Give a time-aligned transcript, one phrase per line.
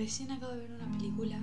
[0.00, 1.38] recién acabo de ver una película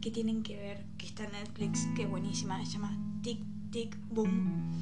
[0.00, 3.98] que tienen que ver, que está en Netflix, que es buenísima, se llama Tic Tic
[4.08, 4.72] Boom.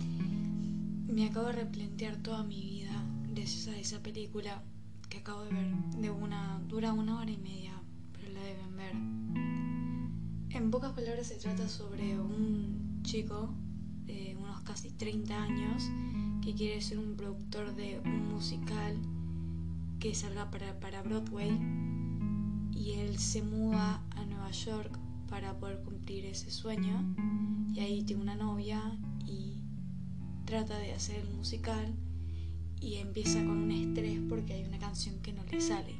[1.08, 2.92] Me acabo de replantear toda mi vida
[3.34, 4.62] gracias a esa película
[5.08, 5.74] que acabo de ver.
[6.00, 7.72] De una, dura una hora y media,
[8.12, 8.94] pero la deben ver.
[10.56, 13.52] En pocas palabras se trata sobre un chico
[14.04, 15.82] de unos casi 30 años
[16.40, 18.96] que quiere ser un productor de un musical
[19.98, 21.95] que salga para, para Broadway
[22.76, 24.98] y él se muda a Nueva York
[25.28, 27.04] para poder cumplir ese sueño
[27.74, 28.80] y ahí tiene una novia
[29.26, 29.62] y
[30.44, 31.94] trata de hacer el musical
[32.80, 35.96] y empieza con un estrés porque hay una canción que no le sale.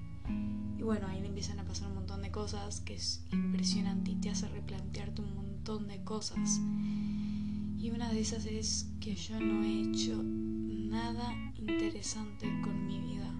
[0.78, 4.16] Y bueno, ahí le empiezan a pasar un montón de cosas que es impresionante y
[4.16, 6.60] te hace replantearte un montón de cosas.
[7.78, 13.32] Y una de esas es que yo no he hecho nada interesante con mi vida.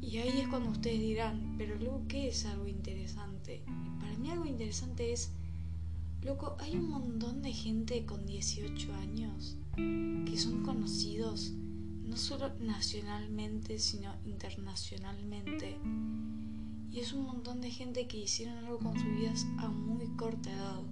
[0.00, 3.62] Y ahí es cuando ustedes dirán, pero luego, ¿qué es algo interesante?
[4.00, 5.30] Para mí algo interesante es,
[6.22, 11.52] loco, hay un montón de gente con 18 años que son conocidos
[12.04, 15.78] no solo nacionalmente, sino internacionalmente.
[16.90, 20.52] Y es un montón de gente que hicieron algo con sus vidas a muy corta
[20.52, 20.82] edad.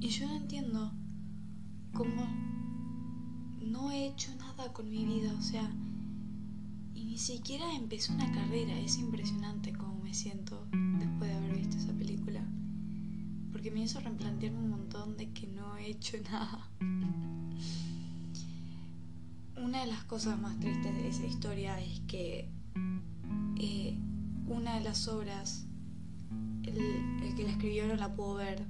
[0.00, 0.92] Y yo no entiendo
[1.92, 2.26] cómo
[3.60, 5.70] no he hecho nada con mi vida, o sea,
[7.20, 10.66] siquiera empecé una carrera, es impresionante cómo me siento
[10.98, 12.42] después de haber visto esa película,
[13.52, 16.70] porque me hizo replantearme un montón de que no he hecho nada.
[19.56, 22.48] Una de las cosas más tristes de esa historia es que
[23.58, 23.98] eh,
[24.46, 25.66] una de las obras,
[26.62, 26.78] el,
[27.22, 28.66] el que la escribió no la pudo ver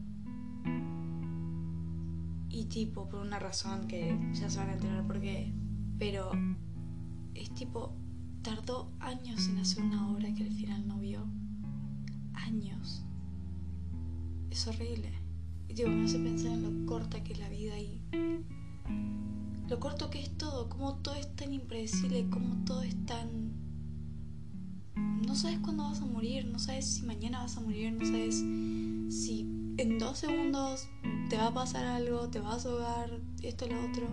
[2.48, 5.53] y tipo, por una razón que ya se van a enterar por qué.
[5.98, 6.33] Pero
[7.34, 7.95] es tipo,
[8.43, 11.27] tardó años en hacer una obra que al final no vio.
[12.34, 13.03] Años.
[14.51, 15.12] Es horrible.
[15.69, 18.03] Y tipo, me hace pensar en lo corta que es la vida y
[19.69, 23.53] lo corto que es todo, como todo es tan impredecible, como todo es tan...
[24.97, 28.34] No sabes cuándo vas a morir, no sabes si mañana vas a morir, no sabes
[28.34, 30.89] si en dos segundos
[31.29, 34.09] te va a pasar algo, te vas a ahogar, esto, lo otro.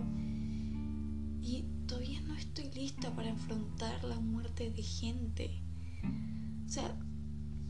[2.58, 5.62] Estoy lista para enfrentar la muerte de gente.
[6.66, 6.92] O sea,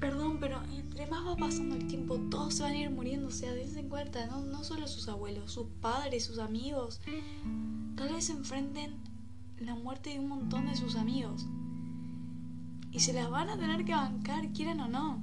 [0.01, 3.29] perdón, pero entre más va pasando el tiempo, todos se van a ir muriendo.
[3.29, 7.03] O sea, dense en cuenta, no, no solo sus abuelos, sus padres, sus amigos.
[7.97, 8.97] Tal vez enfrenten
[9.59, 11.45] la muerte de un montón de sus amigos.
[12.91, 15.23] Y se las van a tener que bancar, quieran o no.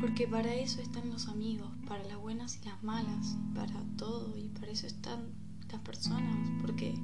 [0.00, 4.50] Porque para eso están los amigos, para las buenas y las malas, para todo, y
[4.50, 5.32] para eso están
[5.68, 6.94] las personas, porque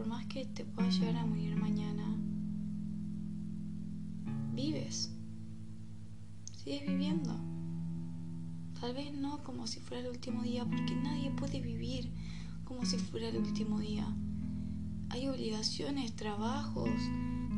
[0.00, 2.16] por más que te puedas llegar a morir mañana,
[4.54, 5.12] vives,
[6.56, 7.36] sigues viviendo.
[8.80, 12.10] Tal vez no como si fuera el último día, porque nadie puede vivir
[12.64, 14.06] como si fuera el último día.
[15.10, 16.88] Hay obligaciones, trabajos.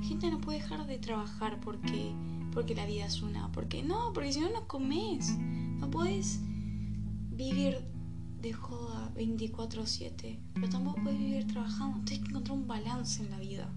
[0.01, 2.13] La gente no puede dejar de trabajar porque
[2.53, 3.53] porque la vida es una.
[3.53, 5.39] Porque no, porque si no, no comes.
[5.39, 6.41] No puedes
[7.31, 7.79] vivir
[8.43, 10.39] de joda 24-7.
[10.55, 12.05] Pero tampoco puedes vivir trabajando.
[12.05, 13.73] Tienes que encontrar un balance en la vida.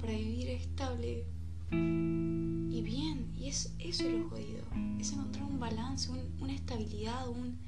[0.00, 1.26] Para vivir estable
[1.72, 3.32] y bien.
[3.36, 4.64] Y es, eso es lo jodido.
[4.98, 6.10] Es encontrar un balance,
[6.40, 7.58] una estabilidad, un,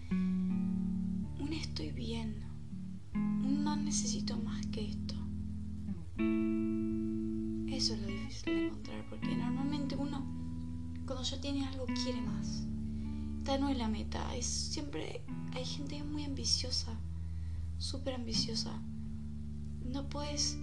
[1.41, 2.45] un estoy bien.
[3.15, 5.15] Un no necesito más que esto.
[7.75, 10.25] Eso es lo difícil de encontrar, porque normalmente uno,
[11.05, 12.67] cuando ya tiene algo, quiere más.
[13.43, 15.21] Esta no es la meta, es siempre.
[15.53, 16.97] Hay gente muy ambiciosa,
[17.77, 18.71] súper ambiciosa.
[19.85, 20.57] No puedes,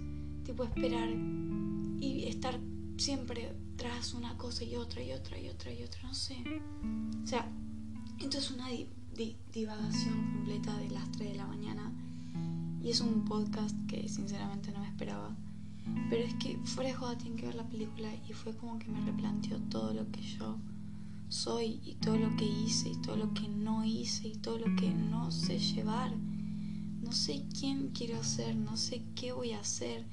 [0.46, 2.58] tipo, esperar y estar
[2.96, 6.42] siempre tras una cosa y otra y otra y otra y otra, no sé.
[7.22, 7.46] O sea,
[8.18, 8.68] esto es una
[9.52, 11.92] divagación completa de las 3 de la mañana
[12.82, 15.36] y es un podcast que sinceramente no me esperaba.
[16.08, 18.88] Pero es que fuera de joda tienen que ver la película y fue como que
[18.88, 20.56] me replanteó todo lo que yo
[21.30, 24.74] soy y todo lo que hice y todo lo que no hice y todo lo
[24.76, 26.12] que no sé llevar.
[27.02, 30.06] No sé quién quiero ser, no sé qué voy a hacer,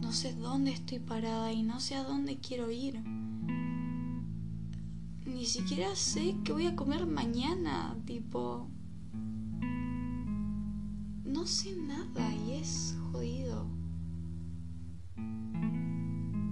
[0.00, 3.00] no sé dónde estoy parada y no sé a dónde quiero ir.
[5.26, 8.68] Ni siquiera sé qué voy a comer mañana, tipo...
[11.24, 13.66] No sé nada y es jodido.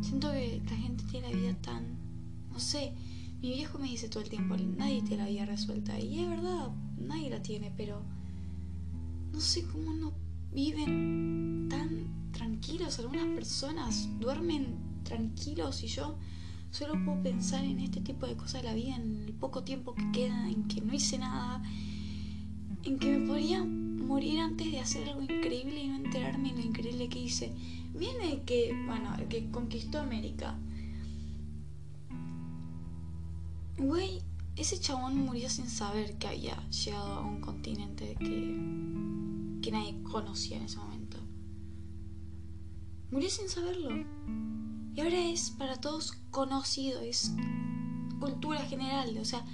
[0.01, 1.99] Siento que la gente tiene la vida tan...
[2.51, 2.95] No sé,
[3.41, 5.99] mi viejo me dice todo el tiempo, nadie tiene la vida resuelta.
[5.99, 8.03] Y es verdad, nadie la tiene, pero...
[9.33, 10.13] No sé cómo no
[10.53, 12.99] viven tan tranquilos.
[12.99, 16.19] Algunas personas duermen tranquilos y yo
[16.71, 19.95] solo puedo pensar en este tipo de cosas de la vida, en el poco tiempo
[19.95, 21.63] que queda, en que no hice nada,
[22.85, 26.63] en que me podría morir antes de hacer algo increíble y no enterarme en lo
[26.63, 27.53] increíble que hice.
[27.95, 30.59] Viene que, bueno, el que conquistó América.
[33.79, 34.23] Güey,
[34.57, 40.57] ese chabón murió sin saber que había llegado a un continente que, que nadie conocía
[40.57, 41.19] en ese momento.
[43.13, 43.91] Murió sin saberlo.
[44.95, 47.33] Y ahora es para todos conocido, es
[48.19, 49.17] cultura general.
[49.19, 49.45] O sea,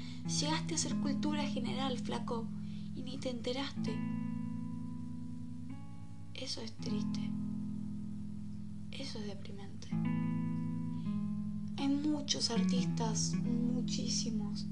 [0.40, 2.48] llegaste a ser cultura general, flaco,
[2.94, 3.94] y ni te enteraste.
[6.32, 7.30] Eso es triste.
[8.90, 9.88] Eso es deprimente.
[11.76, 14.66] Hay muchos artistas, muchísimos,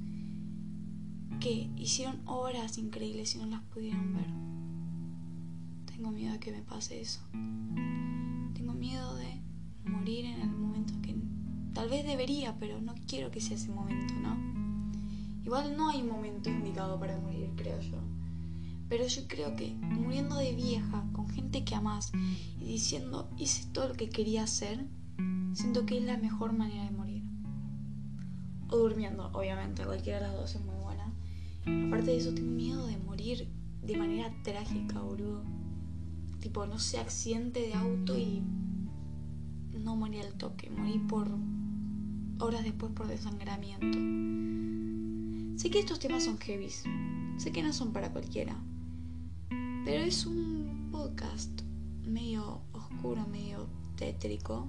[1.40, 4.26] que hicieron obras increíbles y no las pudieron ver.
[5.87, 7.20] Tengo miedo de que me pase eso.
[8.54, 9.40] Tengo miedo de
[9.84, 11.16] morir en el momento que
[11.75, 14.37] tal vez debería, pero no quiero que sea ese momento, ¿no?
[15.44, 17.99] Igual no hay un momento indicado para morir, creo yo.
[18.88, 22.12] Pero yo creo que muriendo de vieja, con gente que amas
[22.60, 24.87] y diciendo hice todo lo que quería hacer,
[25.52, 27.22] siento que es la mejor manera de morir.
[28.69, 31.12] O durmiendo, obviamente, cualquiera de las dos es muy buena.
[31.87, 33.49] Aparte de eso, tengo miedo de morir
[33.82, 35.44] de manera trágica, boludo.
[36.40, 38.43] Tipo, no sé, accidente de auto y
[39.78, 41.28] no morí al toque, morí por
[42.38, 43.99] horas después por desangramiento.
[45.58, 46.84] Sé que estos temas son heavies,
[47.37, 48.56] sé que no son para cualquiera,
[49.84, 51.62] pero es un podcast
[52.04, 54.69] medio oscuro, medio tétrico.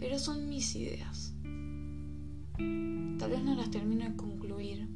[0.00, 1.34] Pero son mis ideas.
[2.56, 4.88] Tal vez no las termino de concluir,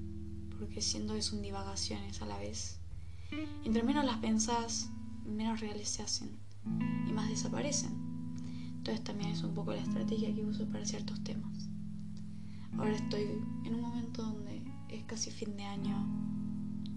[0.58, 2.80] porque siendo que son divagaciones a la vez.
[3.64, 4.90] Entre menos las pensás,
[5.24, 6.30] menos reales se hacen
[7.06, 7.92] y más desaparecen.
[8.78, 11.68] Entonces también es un poco la estrategia que uso para ciertos temas.
[12.76, 13.22] Ahora estoy
[13.64, 16.24] en un momento donde es casi fin de año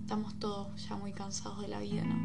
[0.08, 2.16] estamos todos ya muy cansados de la vida, ¿no?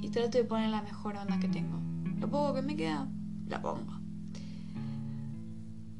[0.00, 1.78] Y trato de poner la mejor onda que tengo.
[2.18, 3.06] Lo poco que me queda,
[3.48, 4.00] la pongo.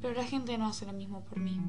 [0.01, 1.61] Pero la gente no hace lo mismo por mí.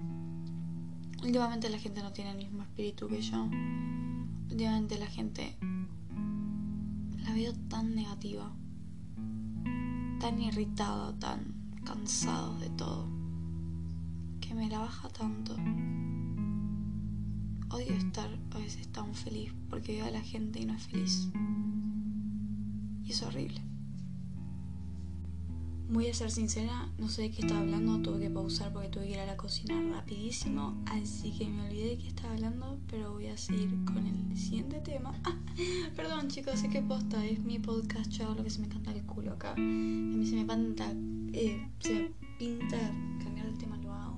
[1.24, 3.50] Últimamente la gente no tiene el mismo espíritu que yo.
[4.50, 5.58] Últimamente la gente
[7.24, 8.52] la veo tan negativa,
[10.20, 11.54] tan irritada, tan
[11.86, 13.08] cansado de todo,
[14.40, 15.56] que me la baja tanto
[17.72, 21.30] odio estar a veces tan feliz porque veo a la gente y no es feliz.
[23.04, 23.62] Y es horrible.
[25.92, 29.08] Voy a ser sincera, no sé de qué estaba hablando, tuve que pausar porque tuve
[29.08, 33.12] que ir a la cocina rapidísimo, así que me olvidé de qué estaba hablando, pero
[33.12, 35.14] voy a seguir con el siguiente tema.
[35.98, 39.06] perdón chicos, sé que posta, es mi podcast, yo lo que se me canta el
[39.06, 39.52] culo acá.
[39.52, 40.94] A mí se me panta,
[41.34, 42.10] eh, se
[42.40, 42.78] pinta
[43.22, 44.18] cambiar el tema, lo hago.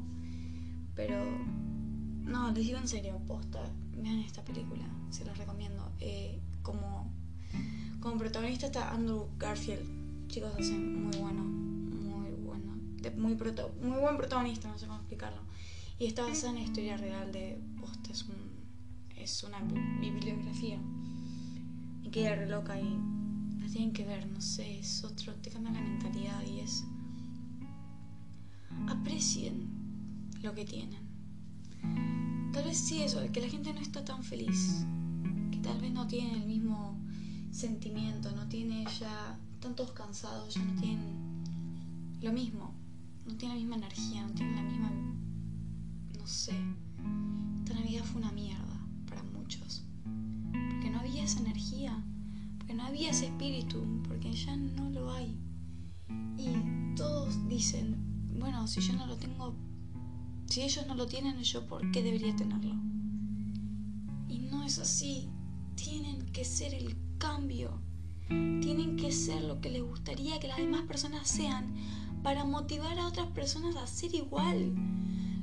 [0.94, 1.25] Pero
[2.22, 3.64] no, les digo en serio, posta,
[3.98, 5.92] vean esta película, se la recomiendo.
[6.00, 7.12] Eh, como,
[8.00, 10.04] como protagonista está Andrew Garfield.
[10.28, 11.62] Chicos, hace muy bueno,
[13.11, 15.41] muy, muy buen protagonista, no sé cómo explicarlo.
[16.00, 18.35] Y está basada en la historia real de posta, es, un,
[19.15, 19.59] es una
[20.00, 20.79] bibliografía.
[22.03, 22.98] Y queda re loca y
[23.60, 26.83] la tienen que ver, no sé, es otro, te cambia la mentalidad y es...
[28.88, 29.69] Aprecien
[30.41, 31.03] lo que tienen
[32.53, 34.86] Tal vez sí eso, que la gente no está tan feliz,
[35.51, 36.95] que tal vez no tiene el mismo
[37.51, 41.41] sentimiento, no tiene ya tantos cansados, ya no tienen
[42.22, 42.73] lo mismo,
[43.25, 44.92] no tiene la misma energía, no tiene la misma,
[46.18, 46.56] no sé,
[47.58, 49.84] esta Navidad fue una mierda para muchos,
[50.70, 52.03] porque no había esa energía,
[52.58, 55.38] porque no había ese espíritu, porque ya no lo hay.
[56.38, 57.96] Y todos dicen,
[58.39, 59.56] bueno, si yo no lo tengo,
[60.48, 62.75] si ellos no lo tienen, yo por qué debería tenerlo.
[64.27, 65.30] Y no es así.
[65.75, 67.82] Tienen que ser el cambio.
[68.27, 71.74] Tienen que ser lo que les gustaría que las demás personas sean
[72.24, 74.74] para motivar a otras personas a ser igual.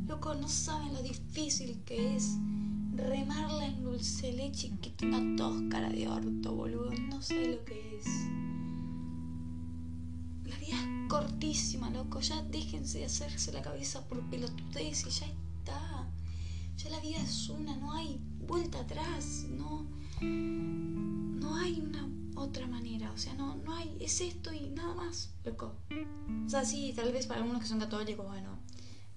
[0.09, 2.37] Loco, no saben lo difícil que es
[2.97, 6.91] remarla en dulce leche que tenga tos cara de orto, boludo.
[7.09, 8.07] No sé lo que es
[11.11, 12.21] cortísima, loco.
[12.21, 16.09] Ya déjense de hacerse la cabeza por pelotudez y ya está.
[16.77, 19.85] Ya la vida es una, no hay vuelta atrás, no,
[20.23, 22.10] no hay una
[22.41, 23.13] otra manera.
[23.13, 25.77] O sea, no, no hay, es esto y nada más, loco.
[26.47, 28.59] O sea, sí, tal vez para algunos que son católicos, bueno,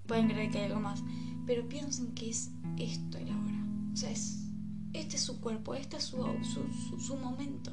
[0.06, 1.02] pueden creer que hay algo más.
[1.46, 3.66] Pero piensen que es esto y ahora.
[3.92, 4.48] O sea, es,
[4.92, 7.72] este es su cuerpo, este es su, su, su momento.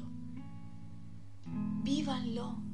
[1.82, 2.71] Vívanlo